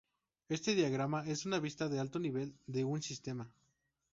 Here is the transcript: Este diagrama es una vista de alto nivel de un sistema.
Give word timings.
Este 0.49 0.73
diagrama 0.73 1.27
es 1.27 1.45
una 1.45 1.59
vista 1.59 1.87
de 1.87 1.99
alto 1.99 2.17
nivel 2.17 2.55
de 2.65 2.83
un 2.83 3.03
sistema. 3.03 3.51